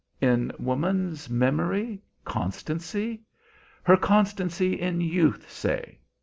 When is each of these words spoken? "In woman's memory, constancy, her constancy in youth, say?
"In 0.19 0.51
woman's 0.57 1.29
memory, 1.29 2.01
constancy, 2.25 3.21
her 3.83 3.95
constancy 3.97 4.73
in 4.73 4.99
youth, 4.99 5.47
say? 5.51 5.99